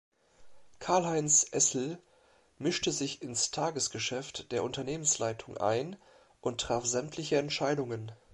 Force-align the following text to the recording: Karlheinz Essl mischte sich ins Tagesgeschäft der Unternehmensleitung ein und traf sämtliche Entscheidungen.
Karlheinz 0.79 1.45
Essl 1.51 1.99
mischte 2.57 2.91
sich 2.91 3.21
ins 3.21 3.51
Tagesgeschäft 3.51 4.51
der 4.51 4.63
Unternehmensleitung 4.63 5.57
ein 5.57 5.95
und 6.39 6.59
traf 6.59 6.87
sämtliche 6.87 7.37
Entscheidungen. 7.37 8.11